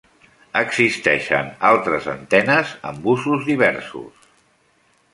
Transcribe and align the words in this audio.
Existeixen 0.61 1.51
altres 1.73 2.09
antenes 2.15 2.73
que 2.81 2.93
amb 2.95 3.09
usos 3.15 3.49
diversos. 3.55 4.31